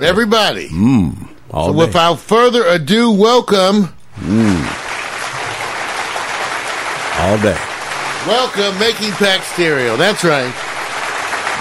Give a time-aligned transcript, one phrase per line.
[0.00, 0.68] Everybody.
[0.70, 1.78] Mm, so day.
[1.78, 3.94] without further ado, welcome.
[7.20, 7.56] all day.
[8.26, 9.96] Welcome, Making Pax Stereo.
[9.96, 10.52] That's right.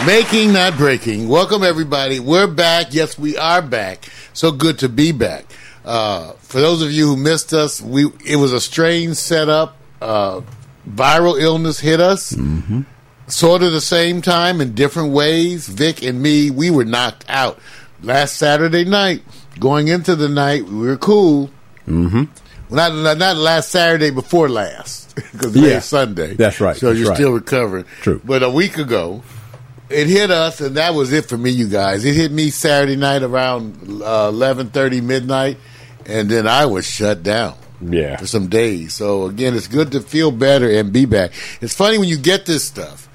[0.08, 1.28] Making, not breaking.
[1.28, 2.20] Welcome, everybody.
[2.20, 2.88] We're back.
[2.90, 4.06] Yes, we are back.
[4.34, 5.46] So good to be back.
[5.86, 9.78] Uh, for those of you who missed us, we it was a strange setup.
[10.02, 10.42] Uh,
[10.90, 12.36] viral illness hit us,
[13.28, 15.68] sort of the same time in different ways.
[15.68, 17.60] Vic and me, we were knocked out
[18.04, 19.24] last Saturday night.
[19.60, 21.50] Going into the night, we were cool.
[21.88, 22.24] Mm-hmm.
[22.70, 25.80] Well, not not last Saturday before last because Yeah.
[25.80, 26.34] Sunday.
[26.34, 27.16] That's right, So that's you're right.
[27.16, 27.86] still recovering.
[28.02, 28.20] True.
[28.24, 29.24] But a week ago,
[29.90, 32.04] it hit us, and that was it for me, you guys.
[32.04, 35.58] It hit me Saturday night around uh, eleven thirty midnight,
[36.08, 38.18] and then I was shut down Yeah.
[38.18, 38.96] for some days.
[38.96, 41.32] So again, it's good to feel better and be back.
[41.62, 43.08] It's funny when you get this stuff,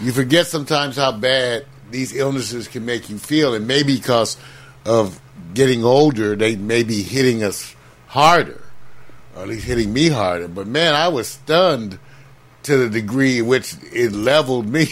[0.00, 4.36] you forget sometimes how bad these illnesses can make you feel, and maybe because
[4.84, 5.20] of
[5.54, 7.74] getting older, they may be hitting us
[8.08, 8.60] harder,
[9.36, 10.48] or at least hitting me harder.
[10.48, 11.98] But man, I was stunned
[12.64, 14.86] to the degree in which it leveled me.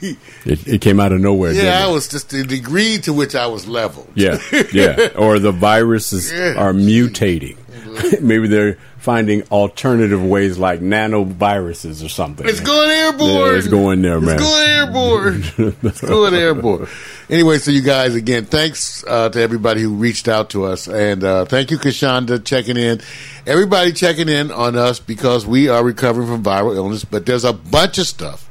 [0.46, 1.52] It, it came out of nowhere.
[1.54, 1.88] didn't yeah, it?
[1.88, 4.10] I was just the degree to which I was leveled.
[4.14, 4.36] Yeah,
[4.74, 5.08] yeah.
[5.16, 6.52] Or the viruses Yeah.
[6.58, 7.56] are mutating.
[7.56, 8.26] Mm-hmm.
[8.28, 12.48] Maybe they're finding alternative ways like nanoviruses or something.
[12.48, 13.28] It's going airborne.
[13.28, 14.36] Yeah, it's going there, man.
[14.36, 15.44] It's going airborne.
[15.82, 16.88] it's going airborne.
[17.28, 20.88] Anyway, so you guys, again, thanks uh, to everybody who reached out to us.
[20.88, 23.02] And uh, thank you, Kashanda, checking in.
[23.46, 27.52] Everybody checking in on us because we are recovering from viral illness, but there's a
[27.52, 28.48] bunch of stuff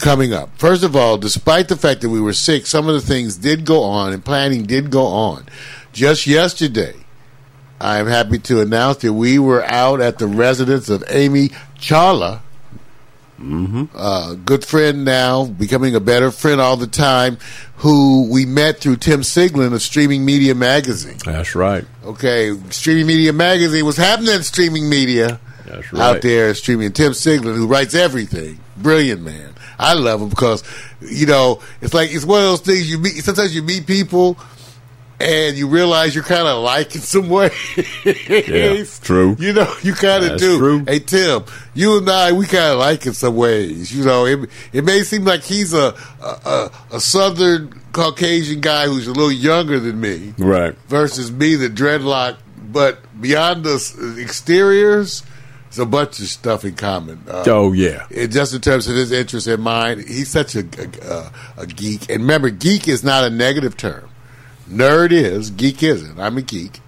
[0.00, 0.50] coming up.
[0.58, 3.64] First of all, despite the fact that we were sick, some of the things did
[3.64, 5.46] go on and planning did go on.
[5.92, 7.03] Just yesterday,
[7.80, 12.40] I'm happy to announce that we were out at the residence of Amy Charla,
[13.94, 17.36] uh, good friend now, becoming a better friend all the time,
[17.78, 21.18] who we met through Tim Siglin of Streaming Media Magazine.
[21.24, 21.84] That's right.
[22.04, 26.02] Okay, Streaming Media Magazine was happening in streaming media That's right.
[26.02, 26.92] out there streaming.
[26.92, 29.50] Tim Siglin, who writes everything, brilliant man.
[29.78, 30.62] I love him because
[31.00, 33.24] you know it's like it's one of those things you meet.
[33.24, 34.38] Sometimes you meet people.
[35.20, 37.52] And you realize you're kind of like in some ways.
[39.00, 39.36] true.
[39.38, 40.58] You know, you kind of do.
[40.58, 40.84] true.
[40.86, 41.44] Hey Tim,
[41.74, 43.94] you and I, we kind of like in some ways.
[43.96, 49.06] You know, it, it may seem like he's a, a a southern Caucasian guy who's
[49.06, 50.74] a little younger than me Right.
[50.88, 52.36] versus me, the dreadlock.
[52.72, 55.22] But beyond the exteriors,
[55.66, 57.22] there's a bunch of stuff in common.
[57.28, 58.06] Uh, Oh yeah.
[58.10, 60.64] it, just in terms of his interest and mine, he's such a,
[61.56, 62.10] a, a geek.
[62.10, 64.08] And remember, geek is not a negative term.
[64.68, 66.18] Nerd is, geek isn't.
[66.18, 66.80] I'm a geek.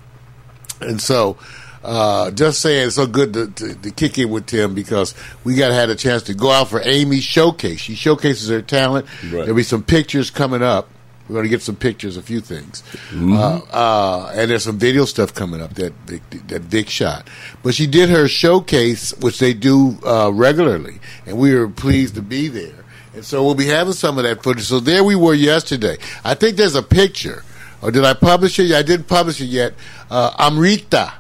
[0.81, 1.37] And so,
[1.85, 5.15] uh, just saying, it's so good to, to, to kick in with Tim because
[5.45, 7.81] we got had a chance to go out for Amy's showcase.
[7.81, 9.07] She showcases her talent.
[9.23, 9.31] Right.
[9.31, 10.89] There'll be some pictures coming up.
[11.29, 15.05] We're going to get some pictures, a few things, uh, uh, and there's some video
[15.05, 17.27] stuff coming up that Vic, that Vic shot.
[17.65, 22.23] But she did her showcase, which they do uh, regularly, and we were pleased to
[22.23, 22.85] be there.
[23.13, 24.67] And so we'll be having some of that footage.
[24.67, 25.97] So there we were yesterday.
[26.23, 27.43] I think there's a picture,
[27.87, 28.65] or did I publish it?
[28.65, 29.75] Yeah, I didn't publish it yet.
[30.11, 31.13] Uh, Amrita,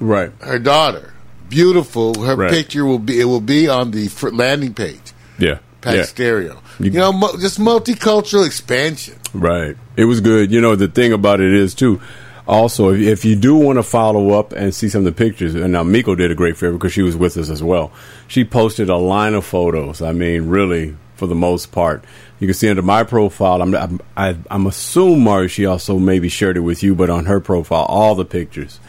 [0.00, 0.30] Right.
[0.40, 1.14] her daughter,
[1.48, 2.20] beautiful.
[2.22, 2.50] Her Right.
[2.50, 5.00] picture will be it will be on the landing page.
[5.38, 5.58] Yeah.
[5.80, 6.02] Pax yeah.
[6.04, 6.62] Stereo.
[6.78, 9.14] You- You, know, mo- just multicultural expansion.
[9.32, 9.76] Right.
[9.96, 10.50] It was good.
[10.52, 12.00] You know, the thing about it is too.
[12.46, 15.54] Also, if, if you do want to follow up and see some of the pictures,
[15.54, 17.90] and now Miko did a great favor because she was with us as well.
[18.28, 20.02] She posted a line of photos.
[20.02, 22.04] I mean, really, for the most part,
[22.40, 23.62] you can see under my profile.
[23.62, 27.40] I'm I'm, I, I'm assuming she also maybe shared it with you, but on her
[27.40, 28.80] profile, all the pictures,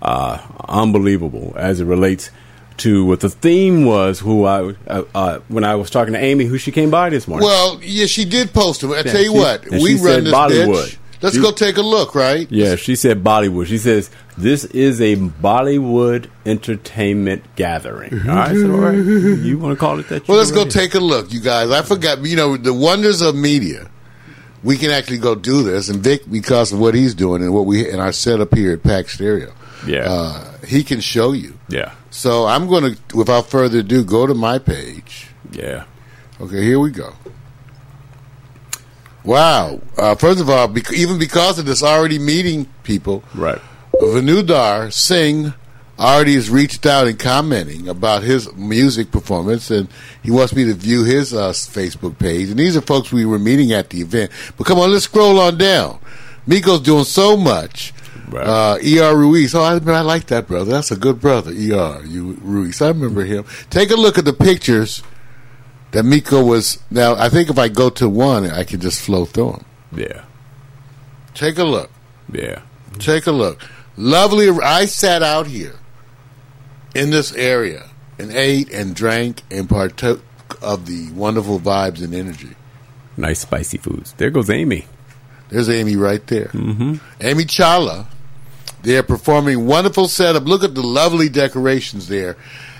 [0.00, 0.38] uh,
[0.68, 2.30] unbelievable as it relates
[2.78, 4.20] to what the theme was.
[4.20, 7.28] Who I uh, uh, when I was talking to Amy, who she came by this
[7.28, 7.46] morning.
[7.46, 8.92] Well, yeah, she did post them.
[8.92, 10.66] I tell you she- what, we run this Bollywood.
[10.86, 10.98] bitch.
[11.20, 12.48] Let's She- go take a look, right?
[12.50, 13.66] Yeah, she said Bollywood.
[13.66, 18.12] She says this is a Bollywood entertainment gathering.
[18.28, 18.94] All right, so all right.
[18.94, 20.26] You want to call it that?
[20.26, 20.72] Well, let's go ahead.
[20.72, 21.70] take a look, you guys.
[21.70, 23.88] I forgot, you know, the wonders of media.
[24.64, 27.66] We can actually go do this, and Vic, because of what he's doing and what
[27.66, 29.52] we and our setup here at Pax Stereo,
[29.86, 30.04] Yeah.
[30.08, 31.58] uh, he can show you.
[31.68, 35.26] Yeah, So I'm going to, without further ado, go to my page.
[35.50, 35.84] yeah.
[36.40, 37.12] Okay, here we go.
[39.24, 39.80] Wow.
[39.96, 43.60] Uh, first of all, bec- even because of this already meeting people, Right.
[44.00, 45.54] Vanudar Singh
[45.98, 49.88] already has reached out and commenting about his music performance, and
[50.22, 52.50] he wants me to view his uh, Facebook page.
[52.50, 54.30] And these are folks we were meeting at the event.
[54.56, 56.00] But come on, let's scroll on down.
[56.46, 57.92] Miko's doing so much.
[58.28, 58.46] Right.
[58.46, 59.16] Uh, E.R.
[59.16, 59.54] Ruiz.
[59.54, 60.72] Oh, I, I like that brother.
[60.72, 62.04] That's a good brother, E.R.
[62.04, 62.80] You, Ruiz.
[62.80, 63.44] I remember him.
[63.70, 65.02] Take a look at the pictures
[65.92, 66.82] that Miko was.
[66.90, 69.64] Now, I think if I go to one, I can just flow through them.
[69.94, 70.24] Yeah.
[71.34, 71.90] Take a look.
[72.32, 72.62] Yeah.
[72.98, 73.62] Take a look.
[73.96, 74.48] Lovely.
[74.62, 75.74] I sat out here
[76.94, 80.22] in this area and ate and drank and partook
[80.62, 82.50] of the wonderful vibes and energy.
[83.16, 84.12] Nice spicy foods.
[84.14, 84.86] There goes Amy.
[85.48, 86.46] There's Amy right there.
[86.46, 86.96] Mm-hmm.
[87.20, 88.06] Amy Chala.
[88.82, 90.44] They're performing wonderful setup.
[90.44, 92.36] Look at the lovely decorations there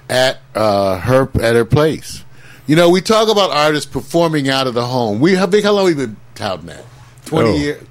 [0.08, 2.24] at uh, her at her place.
[2.66, 5.20] You know, we talk about artists performing out of the home.
[5.20, 5.62] We how big?
[5.64, 6.84] How long we been touting that?
[7.24, 7.56] Twenty Oh.
[7.56, 7.84] years,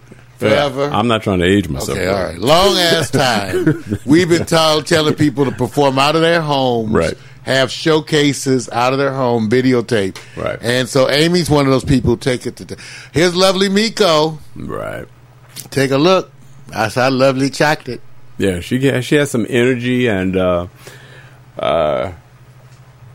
[0.50, 0.90] forever.
[0.92, 1.98] I'm not trying to age myself.
[1.98, 2.38] Okay, all right.
[2.38, 3.84] Long ass time.
[4.06, 6.92] We've been told, telling people to perform out of their homes.
[6.92, 7.18] Right.
[7.44, 10.18] Have showcases out of their home, videotape.
[10.38, 10.60] Right.
[10.62, 12.66] And so Amy's one of those people who take it to.
[12.66, 12.84] The,
[13.14, 14.38] here's lovely Miko.
[14.56, 15.08] Right.
[15.72, 16.32] Take a look.
[16.68, 18.02] That's our lovely chocolate.
[18.38, 20.68] Yeah, she she has some energy and uh,
[21.58, 22.14] uh,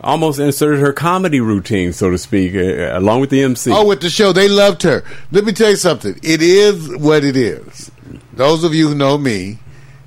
[0.01, 3.71] almost inserted her comedy routine, so to speak, uh, along with the MC.
[3.73, 5.05] Oh, with the show, they loved her.
[5.33, 6.19] Let me tell you something.
[6.23, 7.91] It is what it is.
[8.33, 9.59] Those of you who know me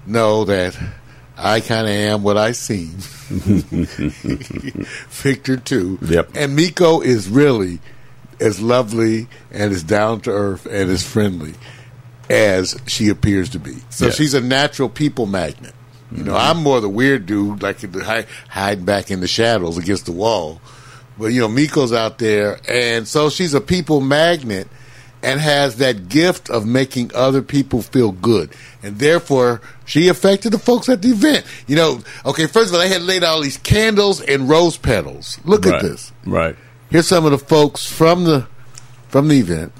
[0.06, 0.77] know that
[1.38, 2.97] I kind of am what I seem.
[5.09, 5.97] Victor too.
[6.01, 6.31] Yep.
[6.35, 7.80] And Miko is really
[8.39, 11.53] as lovely and as down to earth and as friendly
[12.30, 13.75] as she appears to be.
[13.89, 14.15] So Yes.
[14.15, 15.74] she's a natural people magnet.
[16.11, 17.79] You know, I'm more the weird dude, like
[18.47, 20.59] hiding back in the shadows against the wall.
[21.17, 24.67] But you know, Miko's out there, and so she's a people magnet,
[25.21, 28.51] and has that gift of making other people feel good,
[28.81, 31.45] and therefore she affected the folks at the event.
[31.67, 34.77] You know, okay, first of all, they had laid out all these candles and rose
[34.77, 35.39] petals.
[35.44, 35.75] Look right.
[35.75, 36.11] at this.
[36.25, 36.56] Right.
[36.89, 38.47] Here's some of the folks from the
[39.09, 39.73] from the event.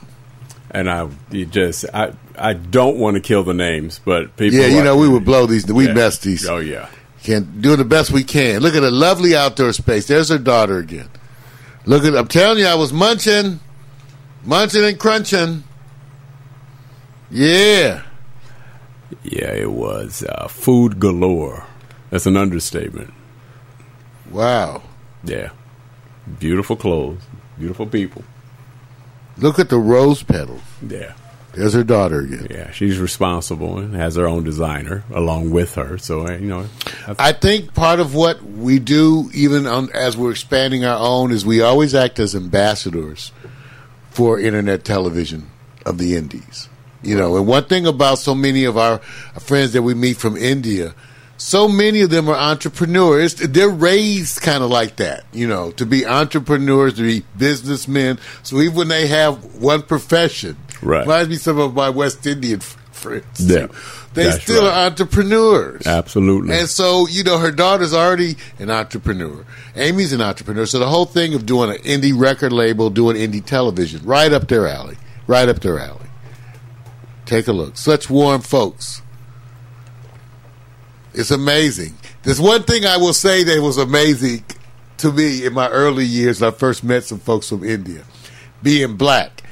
[0.72, 4.58] And I you just I I don't want to kill the names, but people.
[4.60, 5.66] Yeah, you know, we would blow these.
[5.72, 5.94] We Yeah.
[5.94, 6.48] mess these.
[6.48, 6.88] Oh yeah.
[7.24, 8.62] Can do the best we can.
[8.62, 10.08] Look at a lovely outdoor space.
[10.08, 11.10] There's her daughter again.
[11.86, 12.16] Look at.
[12.16, 13.60] I'm telling you, I was munching,
[14.46, 15.64] munching and crunching.
[17.32, 18.04] Yeah.
[19.24, 21.66] Yeah, it was uh, food galore.
[22.10, 23.14] That's an understatement.
[24.32, 24.84] Wow.
[25.24, 25.50] Yeah.
[26.40, 27.22] Beautiful clothes,
[27.58, 28.24] beautiful people.
[29.38, 30.62] Look at the rose petals.
[30.88, 31.14] Yeah.
[31.60, 32.48] There's her daughter again.
[32.50, 35.98] Yeah, she's responsible and has her own designer along with her.
[35.98, 36.66] So uh, you know,
[37.06, 41.34] I, I think part of what we do, even on, as we're expanding our own,
[41.34, 43.34] is we always act as ambassadors
[44.10, 45.50] for internet television
[45.86, 46.70] of the Indies.
[47.04, 49.00] You know, and one thing about so many of our
[49.40, 50.96] friends that we meet from India,
[51.40, 53.34] so many of them are entrepreneurs.
[53.34, 58.20] They're raised kind of like that, you know, to be entrepreneurs, to be businessmen.
[58.44, 61.02] So even when they have one profession, Right.
[61.02, 63.24] reminds me some of my West Indian friends.
[63.40, 63.68] Yeah,
[64.14, 64.74] they that's still right.
[64.74, 65.88] are entrepreneurs.
[65.88, 66.54] absolutely.
[66.58, 69.46] And so, you know, her daughter's already an entrepreneur.
[69.78, 70.66] Amy's an entrepreneur.
[70.66, 74.50] So the whole thing of doing an indie record label, doing indie television, right up
[74.50, 74.98] their alley.
[75.28, 76.06] Right up their alley.
[77.26, 77.78] Take a look.
[77.78, 79.02] Such warm folks.
[81.20, 81.98] It's amazing.
[82.24, 84.46] There's one thing I will say that was amazing
[85.00, 86.42] to me in my early years.
[86.42, 88.06] I first met some folks from India,
[88.64, 89.44] being black.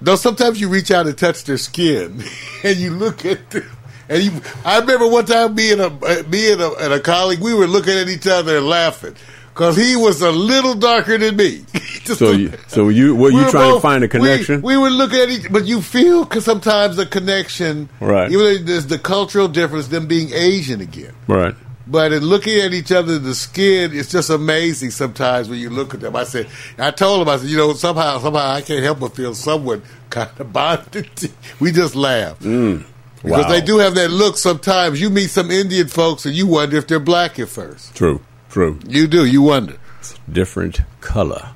[0.00, 2.24] Though sometimes you reach out and touch their skin,
[2.64, 3.70] and you look at them,
[4.08, 4.40] and you.
[4.64, 5.90] I remember one time me and a
[6.24, 9.14] me and a, and a colleague, we were looking at each other and laughing
[9.52, 11.64] because he was a little darker than me.
[12.02, 14.60] So you, so you, what we you were trying to find a connection?
[14.60, 18.28] We, would look at each, but you feel because sometimes the connection, Right.
[18.32, 21.14] Even though there's the cultural difference, them being Asian again.
[21.28, 21.54] right.
[21.86, 25.94] But in looking at each other, the skin, it's just amazing sometimes when you look
[25.94, 26.16] at them.
[26.16, 29.14] I said, I told him, I said, you know, somehow, somehow I can't help but
[29.14, 31.08] feel somewhat kind of bonded.
[31.60, 32.38] We just laugh.
[32.40, 32.84] Mm.
[33.22, 33.48] Because Wow.
[33.50, 35.00] they do have that look sometimes.
[35.00, 37.94] You meet some Indian folks and you wonder if they're black at first.
[37.94, 38.20] True.
[38.52, 38.78] True.
[38.86, 39.78] You do, you wonder.
[39.98, 41.54] It's Different color.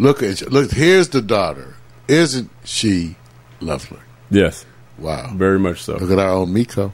[0.00, 0.72] Look at look.
[0.72, 1.76] Here's the daughter.
[2.08, 3.14] Isn't she
[3.60, 4.00] lovely?
[4.30, 4.66] Yes.
[4.98, 5.32] Wow.
[5.36, 5.94] Very much so.
[5.96, 6.92] Look at our own Miko.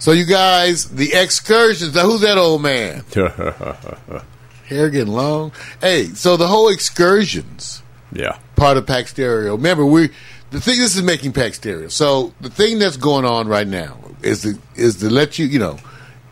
[0.00, 1.94] So you guys, the excursions.
[1.94, 3.04] Now, who's that old man?
[4.66, 5.52] Hair getting long.
[5.80, 7.80] Hey, so the whole excursions
[8.12, 8.38] yeah.
[8.56, 9.54] part of Pax Stereo.
[9.54, 10.08] Remember, we
[10.50, 10.80] the thing.
[10.80, 11.86] This is making Pax Stereo.
[11.86, 15.60] So the thing that's going on right now is the is to let you you
[15.60, 15.78] know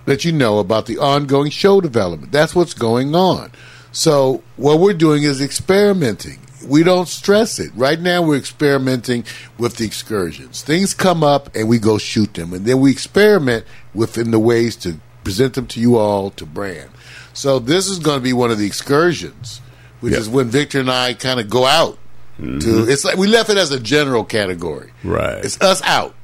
[0.07, 2.33] let you know about the ongoing show development.
[2.33, 3.53] That's what's going on.
[3.93, 6.41] So what we're doing is experimenting.
[6.67, 7.71] We don't stress it.
[7.75, 9.25] Right now we're experimenting
[9.59, 10.63] with the excursions.
[10.63, 14.75] Things come up and we go shoot them and then we experiment within the ways
[14.77, 16.91] to present them to you all to brand.
[17.35, 19.61] So this is going to be one of the excursions,
[20.01, 20.21] which Yeah.
[20.21, 21.99] is when Victor and I kind of go out
[22.39, 22.91] to mm-hmm.
[22.91, 24.91] it's like we left it as a general category.
[25.05, 25.45] Right.
[25.45, 26.15] It's us out.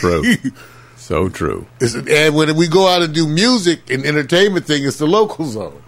[0.00, 0.22] True.
[1.04, 1.66] so true.
[1.80, 5.44] It's, and when we go out and do music and entertainment thing, it's the local
[5.44, 5.82] zone.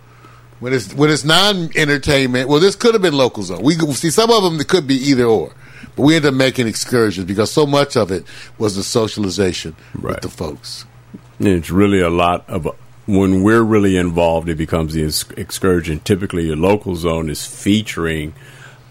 [0.60, 3.62] When it's when it's non entertainment, well, this could have been local zone.
[3.62, 5.52] We see some of them that could be either or.
[5.94, 8.24] But we end up making excursions because so much of it
[8.58, 10.14] was the socialization Right.
[10.14, 10.84] with the folks.
[11.38, 12.68] And it's really a lot of
[13.06, 14.48] when we're really involved.
[14.48, 15.02] It becomes the
[15.36, 16.00] excursion.
[16.00, 18.34] Typically, your local zone is featuring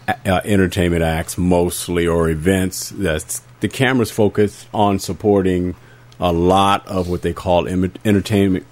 [0.08, 2.89] uh, entertainment acts mostly or events.
[2.89, 5.75] That's the cameras focus on supporting
[6.19, 8.65] a lot of what they call entertainment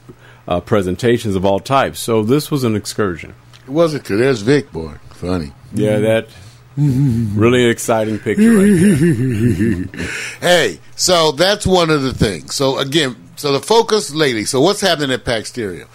[0.47, 1.99] uh, presentations of all types.
[1.99, 3.35] So this was an excursion.
[3.63, 4.19] It wasn't good.
[4.19, 4.95] There's Vic, boy.
[5.11, 5.53] Funny.
[5.73, 6.27] Yeah, that
[6.75, 10.07] really exciting picture right there.
[10.41, 12.55] Hey, so that's one of the things.
[12.55, 14.45] So again, so the focus lately.
[14.45, 15.87] So what's happening at Pax Stereo?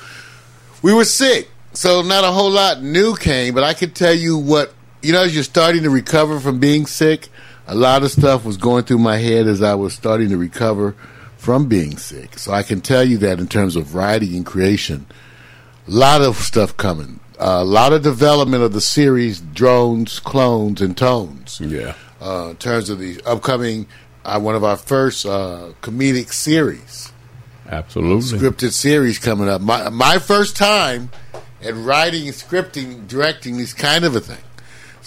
[0.82, 3.54] We were sick, so not a whole lot new came.
[3.54, 5.22] But I can tell you what you know.
[5.22, 7.28] As you're starting to recover from being sick,
[7.66, 10.94] a lot of stuff was going through my head as I was starting to recover
[11.38, 12.38] from being sick.
[12.38, 15.06] So I can tell you that in terms of writing and creation,
[15.86, 17.20] a lot of stuff coming.
[17.40, 21.94] a lot of development of the series, drones, clones, and tones Yeah.
[22.20, 23.86] uh, in terms of the upcoming
[24.24, 27.12] uh, one of our first uh, comedic series,
[27.70, 28.38] Absolutely.
[28.38, 29.60] scripted series coming up.
[29.62, 31.10] My my first time
[31.62, 34.44] at writing, scripting, directing this kind of a thing.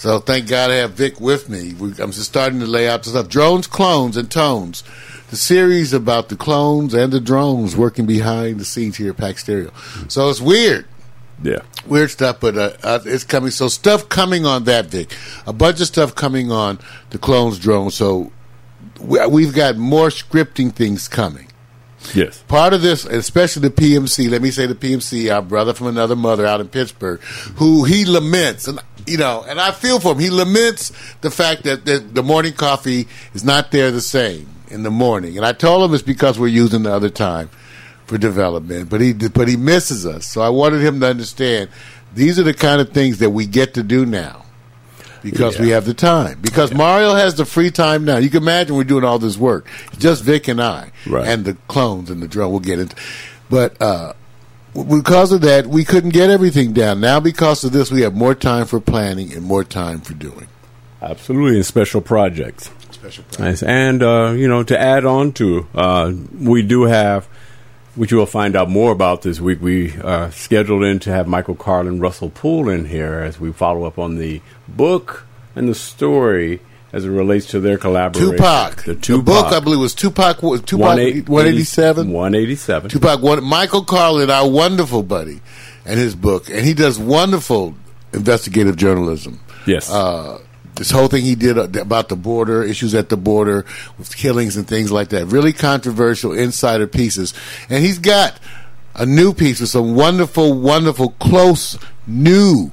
[0.02, 1.74] So thank God I have Vic with me.
[1.74, 3.28] We, I'm just starting to lay out the stuff.
[3.28, 4.82] Drones, clones, and tones.
[5.30, 9.44] The series about the clones and the drones working behind the scenes here at Pax
[9.44, 9.70] Stereo.
[10.08, 10.86] So it's weird
[11.40, 11.60] Yeah.
[11.86, 13.52] weird stuff, but uh, uh, it's coming.
[13.52, 15.14] So stuff coming on that, Vic.
[15.46, 16.80] A bunch of stuff coming on
[17.10, 17.94] the clones drones.
[17.94, 18.32] So
[19.00, 21.46] we, we've got more scripting things coming.
[22.12, 22.42] Yes.
[22.48, 24.28] Part of this, especially the PMC.
[24.28, 28.04] Let me say the PMC, our brother from another mother out in Pittsburgh, who he
[28.04, 30.18] laments, and you know, and I feel for him.
[30.18, 34.82] He laments the fact that the, the morning coffee is not there the same in
[34.82, 37.50] the morning, and I told him it's because we're using the other time
[38.06, 38.88] for development.
[38.90, 41.70] But he but he misses us, so I wanted him to understand
[42.14, 44.44] these are the kind of things that we get to do now
[45.22, 46.38] because we have the time.
[46.42, 48.16] Because Mario has the free time now.
[48.16, 49.66] You can imagine we're doing all this work.
[49.98, 51.26] Just Vic and I, Right.
[51.26, 52.50] and the clones and the drone.
[52.50, 52.96] We'll get into,
[53.48, 54.14] but uh,
[54.74, 57.00] because of that, we couldn't get everything down.
[57.00, 60.48] Now, because of this, we have more time for planning and more time for doing
[61.02, 61.56] Absolutely.
[61.56, 62.70] And special projects.
[62.90, 63.24] special.
[63.38, 63.62] Nice.
[63.62, 67.26] And, uh, you know, to add on to, uh, we do have,
[67.96, 71.26] which you will find out more about this week, we uh, scheduled in to have
[71.26, 75.26] Michael Carlin, Russell Poole in here as we follow up on the book
[75.56, 76.60] and the story
[76.92, 78.32] as it relates to their collaboration.
[78.32, 78.84] Tupac.
[78.84, 80.42] The The book, I believe, was Tupac.
[80.42, 80.86] was Tupac
[81.28, 82.10] one eighty seven.
[82.12, 82.90] 187.
[82.90, 85.40] Tupac, one, Michael Carlin, our wonderful buddy,
[85.86, 87.74] and his book, and he does wonderful
[88.12, 89.40] investigative journalism.
[89.66, 89.90] Yes.
[89.90, 90.38] Uh,
[90.74, 93.64] this whole thing he did about the border, issues at the border
[93.98, 95.26] with killings and things like that.
[95.26, 97.34] Really controversial insider pieces.
[97.68, 98.38] And he's got
[98.94, 102.72] a new piece with some wonderful, wonderful, close, new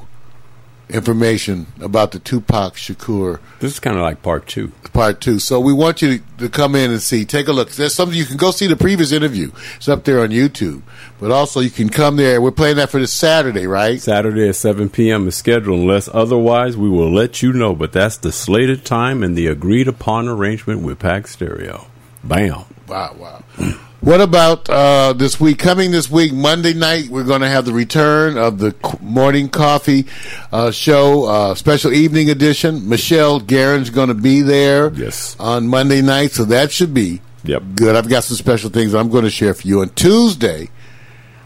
[0.90, 4.70] information about the Tupac Shakur this is kind of like part two.
[4.94, 5.38] part two.
[5.40, 7.26] So we want you to, to come in and see.
[7.26, 7.70] Take a look.
[7.72, 9.52] There's something you can go see the previous interview.
[9.76, 10.82] It's up there on YouTube.
[11.20, 12.42] But also you can come there.
[12.42, 14.00] We're playing that for this Saturday, right?
[14.00, 15.28] Saturday at 7 p.m.
[15.28, 15.80] is scheduled.
[15.82, 17.76] Unless otherwise, we will let you know.
[17.76, 21.88] But that's the slated time and the agreed upon arrangement with Pax Stereo.
[22.24, 22.64] Bam.
[22.88, 23.76] Wow, wow.
[24.02, 25.60] What about uh, this week?
[25.60, 30.06] Coming this week, Monday night, we're going to have the return of the morning coffee
[30.54, 32.88] uh, show, uh, special evening edition.
[32.88, 35.36] Michelle Guerin's going to be there Yes.
[35.38, 37.64] on Monday night, so that should be Yep.
[37.76, 37.96] good.
[37.98, 39.82] I've got some special things I'm going to share for you.
[39.82, 40.70] On Tuesday,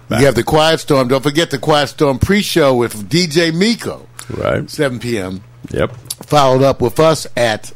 [0.09, 1.07] we have the Quiet Storm.
[1.07, 4.69] Don't forget the Quiet Storm pre-show with DJ Miko, Right.
[4.69, 5.43] 7 p.m.
[5.71, 5.95] Yep.
[6.27, 7.71] Followed up with us at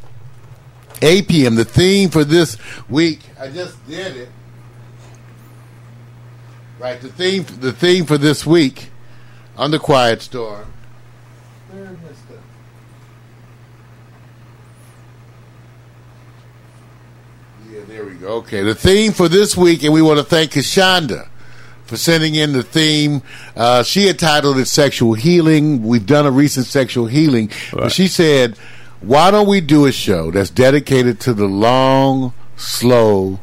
[1.01, 1.55] 8 p.m.
[1.55, 2.57] The theme for this
[2.89, 4.29] week, I just did it.
[6.79, 8.89] Right, the theme the theme for this week
[9.57, 10.67] on the Quiet Storm.
[11.71, 12.37] Where is the-
[17.71, 18.27] Yeah, there we go.
[18.37, 21.27] Okay, the theme for this week, and we want to thank Kashonda
[21.85, 23.21] for sending in the theme.
[23.55, 28.07] Uh, she had titled it "Sexual Healing." We've done a recent sexual healing, but she
[28.07, 28.57] said,
[29.01, 33.39] "Why don't we do a show that's dedicated to the long, slow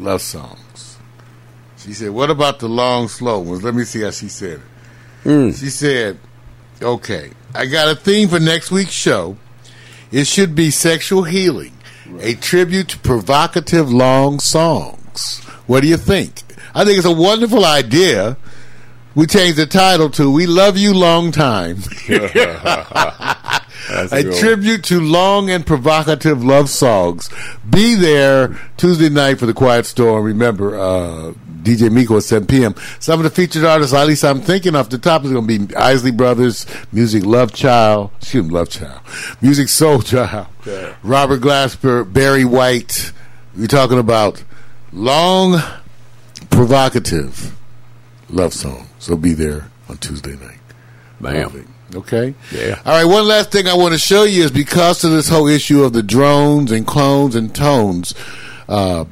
[0.00, 0.58] love songs?"
[1.86, 4.60] She said, "What about the long, slow ones?" Let me see how she said
[5.24, 5.54] it.
[5.54, 6.18] She said,
[6.82, 9.36] "Okay, I got a theme for next week's show.
[10.10, 11.74] It should be sexual healing,
[12.20, 15.40] a tribute to provocative long songs.
[15.68, 16.42] What do you think?"
[16.74, 18.36] I think it's a wonderful idea.
[19.14, 21.84] We changed the title to "We Love You Long Time."
[23.88, 27.30] That's a a tribute to long and provocative love songs.
[27.68, 30.24] Be there Tuesday night for the Quiet Storm.
[30.24, 31.32] Remember, uh,
[31.66, 32.74] DJ Miko at 7 p.m.
[33.00, 35.66] Some of the featured artists, at least I'm thinking off the top, is going to
[35.66, 39.00] be Isley Brothers, Music Love Child, excuse me, Love Child,
[39.42, 40.94] Musiq Soulchild, Okay.
[41.02, 43.12] Robert Glasper, Barry White.
[43.56, 44.42] We're talking about
[44.92, 45.60] long,
[46.50, 47.56] provocative
[48.30, 48.88] love song.
[48.98, 50.58] So be there on Tuesday night.
[51.20, 51.72] Bam.
[51.94, 52.34] Okay.
[52.52, 52.80] Yeah.
[52.84, 53.04] All right.
[53.04, 55.92] One last thing I want to show you is because of this whole issue of
[55.92, 58.14] the drones and clones and tones.
[58.68, 59.04] Uh,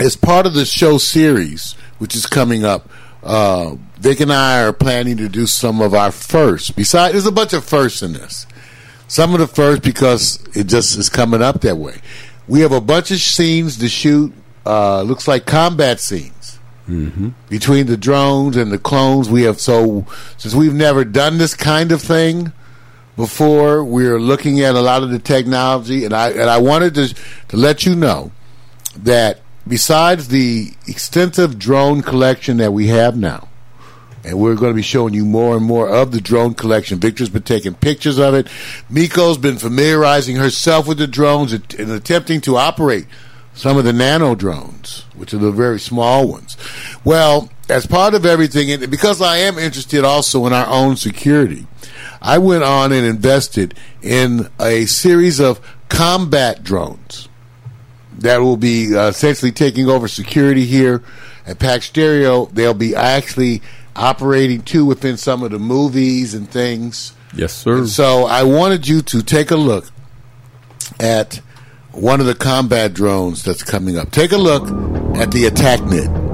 [0.00, 2.88] as part of the show series, which is coming up,
[3.22, 6.70] uh, Vic and I are planning to do some of our firsts.
[6.70, 8.46] Besides, there's a bunch of firsts in this.
[9.08, 12.00] Some of the first because it just is coming up that way.
[12.48, 14.32] We have a bunch of scenes to shoot.
[14.66, 16.58] Uh, looks like combat scenes
[17.48, 19.30] between the drones and the clones.
[19.30, 22.52] We have so since we've never done this kind of thing
[23.16, 23.84] before.
[23.84, 27.14] We're looking at a lot of the technology, and I and I wanted to
[27.48, 28.32] to let you know
[28.96, 33.48] that besides the extensive drone collection that we have now,
[34.24, 36.98] and we're going to be showing you more and more of the drone collection.
[36.98, 38.48] Victor's been taking pictures of it.
[38.88, 43.06] Miko's been familiarizing herself with the drones and attempting to operate
[43.52, 46.56] some of the nano drones, which are the very small ones.
[47.04, 51.66] Well, as part of everything, and because I am interested also in our own security,
[52.20, 57.28] I went on and invested in a series of combat drones
[58.20, 61.02] that will be uh, essentially taking over security here
[61.46, 62.46] at Pax Stereo.
[62.46, 63.62] They'll be actually
[63.96, 67.14] operating too within some of the movies and things.
[67.34, 67.78] Yes, sir.
[67.78, 69.90] And so I wanted you to take a look
[71.00, 71.40] at
[71.92, 74.10] one of the combat drones that's coming up.
[74.10, 74.64] Take a look
[75.16, 76.08] at the AttackNet.
[76.08, 76.33] Right,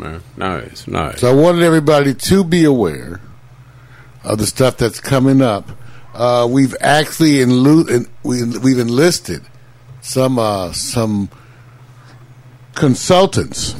[0.00, 0.22] man.
[0.36, 1.20] Nice, nice.
[1.20, 3.20] So I wanted everybody to be aware
[4.24, 5.70] of the stuff that's coming up.
[6.14, 9.42] Uh, we've actually enlu- we, we've enlisted
[10.00, 11.28] some uh, some
[12.74, 13.72] consultants,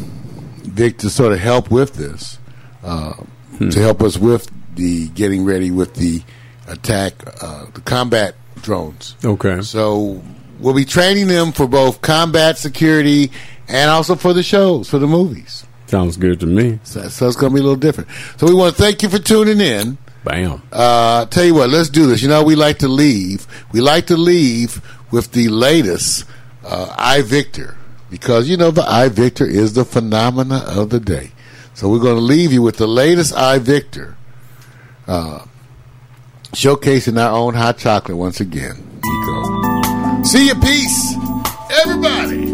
[0.63, 2.39] Vic, to sort of help with this,
[2.85, 3.15] uh,
[3.59, 6.23] to help us with the getting ready with the
[6.69, 9.17] attack, uh, the combat drones.
[9.25, 9.61] Okay.
[9.63, 10.23] So
[10.61, 13.33] we'll be training them for both combat security
[13.69, 15.67] and also for the shows, for the movies.
[15.91, 16.79] Sounds good to me.
[16.85, 18.11] So, so it's going to be a little different.
[18.37, 19.99] So we want to thank you for tuning in.
[20.23, 20.63] Bam.
[20.71, 22.23] Uh, tell you what, let's do this.
[22.23, 23.45] You know, we like to leave.
[23.73, 26.27] We like to leave with the latest
[26.65, 27.77] uh, I Victor
[28.09, 31.33] because you know the I Victor is the phenomena of the day.
[31.75, 34.17] So we're going to leave you with the latest I Victor,
[35.09, 35.45] uh,
[36.53, 39.01] showcasing our own hot chocolate once again.
[39.03, 40.23] Nico.
[40.23, 41.15] See you, peace,
[41.83, 42.50] everybody.